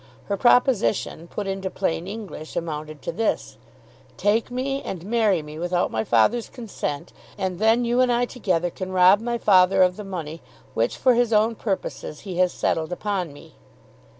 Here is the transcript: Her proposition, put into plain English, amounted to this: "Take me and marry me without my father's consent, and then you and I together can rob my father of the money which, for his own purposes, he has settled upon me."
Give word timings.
Her 0.25 0.35
proposition, 0.35 1.27
put 1.27 1.45
into 1.45 1.69
plain 1.69 2.07
English, 2.07 2.55
amounted 2.55 3.03
to 3.03 3.11
this: 3.11 3.57
"Take 4.17 4.49
me 4.49 4.81
and 4.81 5.05
marry 5.05 5.43
me 5.43 5.59
without 5.59 5.91
my 5.91 6.03
father's 6.03 6.49
consent, 6.49 7.13
and 7.37 7.59
then 7.59 7.85
you 7.85 8.01
and 8.01 8.11
I 8.11 8.25
together 8.25 8.71
can 8.71 8.91
rob 8.91 9.19
my 9.21 9.37
father 9.37 9.83
of 9.83 9.97
the 9.97 10.03
money 10.03 10.41
which, 10.73 10.97
for 10.97 11.13
his 11.13 11.31
own 11.31 11.53
purposes, 11.53 12.21
he 12.21 12.37
has 12.37 12.51
settled 12.51 12.91
upon 12.91 13.31
me." 13.31 13.53